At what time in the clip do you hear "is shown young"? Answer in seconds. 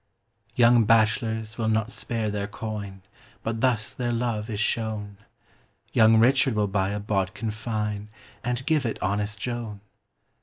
4.49-6.17